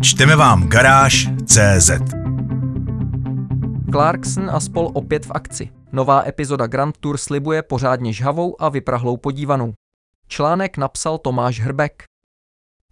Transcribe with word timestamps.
Čteme 0.00 0.36
vám 0.36 0.68
garáž 0.68 1.28
CZ. 1.46 1.90
Clarkson 3.90 4.50
a 4.50 4.60
spol 4.60 4.90
opět 4.94 5.26
v 5.26 5.30
akci. 5.34 5.70
Nová 5.92 6.26
epizoda 6.26 6.66
Grand 6.66 6.96
Tour 6.96 7.16
slibuje 7.16 7.62
pořádně 7.62 8.12
žhavou 8.12 8.62
a 8.62 8.68
vyprahlou 8.68 9.16
podívanou. 9.16 9.72
Článek 10.28 10.76
napsal 10.76 11.18
Tomáš 11.18 11.60
Hrbek. 11.60 12.04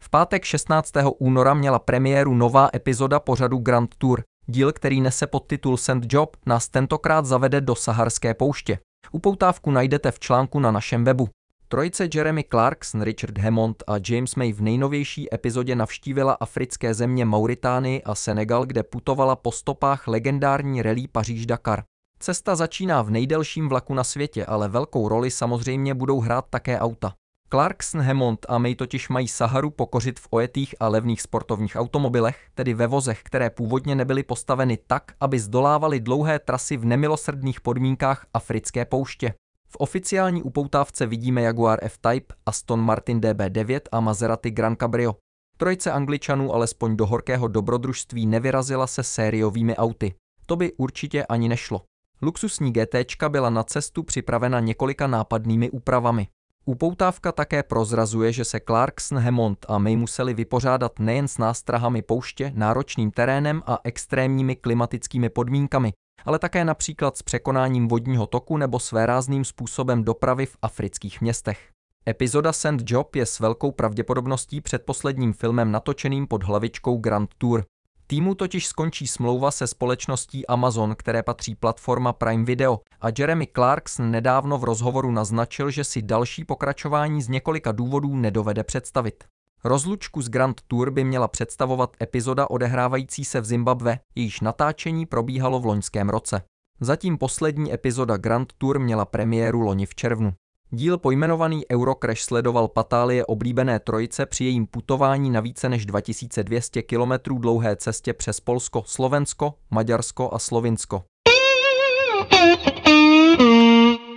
V 0.00 0.10
pátek 0.10 0.44
16. 0.44 0.92
února 1.18 1.54
měla 1.54 1.78
premiéru 1.78 2.34
nová 2.34 2.70
epizoda 2.74 3.20
pořadu 3.20 3.58
Grand 3.58 3.94
Tour. 3.98 4.22
Díl, 4.46 4.72
který 4.72 5.00
nese 5.00 5.26
podtitul 5.26 5.76
Send 5.76 6.12
Job, 6.12 6.36
nás 6.46 6.68
tentokrát 6.68 7.26
zavede 7.26 7.60
do 7.60 7.74
Saharské 7.74 8.34
pouště. 8.34 8.78
Upoutávku 9.12 9.70
najdete 9.70 10.10
v 10.10 10.18
článku 10.18 10.60
na 10.60 10.70
našem 10.70 11.04
webu. 11.04 11.28
Trojice 11.72 12.08
Jeremy 12.14 12.44
Clarkson, 12.44 13.02
Richard 13.02 13.38
Hammond 13.38 13.82
a 13.86 13.94
James 14.08 14.34
May 14.34 14.52
v 14.52 14.62
nejnovější 14.62 15.34
epizodě 15.34 15.76
navštívila 15.76 16.32
africké 16.32 16.94
země 16.94 17.24
Mauritánii 17.24 18.02
a 18.02 18.14
Senegal, 18.14 18.66
kde 18.66 18.82
putovala 18.82 19.36
po 19.36 19.52
stopách 19.52 20.08
legendární 20.08 20.82
relí 20.82 21.08
Paříž-Dakar. 21.08 21.82
Cesta 22.18 22.56
začíná 22.56 23.02
v 23.02 23.10
nejdelším 23.10 23.68
vlaku 23.68 23.94
na 23.94 24.04
světě, 24.04 24.46
ale 24.46 24.68
velkou 24.68 25.08
roli 25.08 25.30
samozřejmě 25.30 25.94
budou 25.94 26.20
hrát 26.20 26.44
také 26.50 26.78
auta. 26.80 27.14
Clarkson, 27.50 28.00
Hammond 28.00 28.46
a 28.48 28.58
May 28.58 28.74
totiž 28.74 29.08
mají 29.08 29.28
Saharu 29.28 29.70
pokořit 29.70 30.20
v 30.20 30.28
ojetých 30.30 30.74
a 30.80 30.88
levných 30.88 31.22
sportovních 31.22 31.76
automobilech, 31.76 32.36
tedy 32.54 32.74
ve 32.74 32.86
vozech, 32.86 33.22
které 33.22 33.50
původně 33.50 33.94
nebyly 33.94 34.22
postaveny 34.22 34.78
tak, 34.86 35.12
aby 35.20 35.38
zdolávaly 35.38 36.00
dlouhé 36.00 36.38
trasy 36.38 36.76
v 36.76 36.84
nemilosrdných 36.84 37.60
podmínkách 37.60 38.26
africké 38.34 38.84
pouště. 38.84 39.34
V 39.72 39.76
oficiální 39.78 40.42
upoutávce 40.42 41.06
vidíme 41.06 41.42
Jaguar 41.42 41.78
F-Type, 41.82 42.34
Aston 42.46 42.80
Martin 42.80 43.20
DB9 43.20 43.80
a 43.92 44.00
Maserati 44.00 44.50
Gran 44.50 44.76
Cabrio. 44.76 45.16
Trojce 45.56 45.92
angličanů 45.92 46.54
alespoň 46.54 46.96
do 46.96 47.06
horkého 47.06 47.48
dobrodružství 47.48 48.26
nevyrazila 48.26 48.86
se 48.86 49.02
sériovými 49.02 49.76
auty. 49.76 50.14
To 50.46 50.56
by 50.56 50.72
určitě 50.72 51.24
ani 51.24 51.48
nešlo. 51.48 51.82
Luxusní 52.22 52.72
GT 52.72 52.94
byla 53.28 53.50
na 53.50 53.62
cestu 53.62 54.02
připravena 54.02 54.60
několika 54.60 55.06
nápadnými 55.06 55.70
úpravami. 55.70 56.26
Upoutávka 56.64 57.32
také 57.32 57.62
prozrazuje, 57.62 58.32
že 58.32 58.44
se 58.44 58.60
Clarkson, 58.60 59.18
Hammond 59.18 59.66
a 59.68 59.78
May 59.78 59.96
museli 59.96 60.34
vypořádat 60.34 60.98
nejen 60.98 61.28
s 61.28 61.38
nástrahami 61.38 62.02
pouště, 62.02 62.52
náročným 62.54 63.10
terénem 63.10 63.62
a 63.66 63.78
extrémními 63.84 64.56
klimatickými 64.56 65.28
podmínkami, 65.28 65.92
ale 66.24 66.38
také 66.38 66.64
například 66.64 67.16
s 67.16 67.22
překonáním 67.22 67.88
vodního 67.88 68.26
toku 68.26 68.56
nebo 68.56 68.78
svérázným 68.78 69.44
způsobem 69.44 70.04
dopravy 70.04 70.46
v 70.46 70.56
afrických 70.62 71.20
městech. 71.20 71.70
Epizoda 72.08 72.52
Sand 72.52 72.82
Job 72.86 73.16
je 73.16 73.26
s 73.26 73.40
velkou 73.40 73.72
pravděpodobností 73.72 74.60
předposledním 74.60 75.32
filmem 75.32 75.72
natočeným 75.72 76.26
pod 76.26 76.42
hlavičkou 76.42 76.96
Grand 76.96 77.30
Tour. 77.38 77.64
Týmu 78.12 78.34
totiž 78.34 78.66
skončí 78.66 79.06
smlouva 79.06 79.50
se 79.50 79.66
společností 79.66 80.46
Amazon, 80.46 80.94
které 80.98 81.22
patří 81.22 81.54
platforma 81.54 82.12
Prime 82.12 82.44
Video 82.44 82.78
a 83.00 83.06
Jeremy 83.18 83.46
Clarkson 83.54 84.10
nedávno 84.10 84.58
v 84.58 84.64
rozhovoru 84.64 85.10
naznačil, 85.10 85.70
že 85.70 85.84
si 85.84 86.02
další 86.02 86.44
pokračování 86.44 87.22
z 87.22 87.28
několika 87.28 87.72
důvodů 87.72 88.16
nedovede 88.16 88.64
představit. 88.64 89.24
Rozlučku 89.64 90.22
z 90.22 90.28
Grand 90.28 90.60
Tour 90.66 90.90
by 90.90 91.04
měla 91.04 91.28
představovat 91.28 91.96
epizoda 92.02 92.50
odehrávající 92.50 93.24
se 93.24 93.40
v 93.40 93.44
Zimbabve, 93.44 93.98
jejíž 94.14 94.40
natáčení 94.40 95.06
probíhalo 95.06 95.60
v 95.60 95.66
loňském 95.66 96.08
roce. 96.08 96.42
Zatím 96.80 97.18
poslední 97.18 97.74
epizoda 97.74 98.16
Grand 98.16 98.52
Tour 98.58 98.78
měla 98.78 99.04
premiéru 99.04 99.60
loni 99.60 99.86
v 99.86 99.94
červnu. 99.94 100.32
Díl 100.74 100.98
pojmenovaný 100.98 101.62
Eurocrash 101.72 102.20
sledoval 102.20 102.68
patálie 102.68 103.26
oblíbené 103.26 103.78
trojice 103.78 104.26
při 104.26 104.44
jejím 104.44 104.66
putování 104.66 105.30
na 105.30 105.40
více 105.40 105.68
než 105.68 105.86
2200 105.86 106.82
km 106.82 107.12
dlouhé 107.24 107.76
cestě 107.76 108.12
přes 108.12 108.40
Polsko, 108.40 108.82
Slovensko, 108.86 109.54
Maďarsko 109.70 110.34
a 110.34 110.38
Slovinsko. 110.38 111.02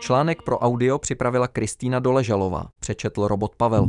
Článek 0.00 0.42
pro 0.42 0.58
audio 0.58 0.98
připravila 0.98 1.48
Kristýna 1.48 1.98
Doležalová, 1.98 2.66
přečetl 2.80 3.28
robot 3.28 3.56
Pavel. 3.56 3.86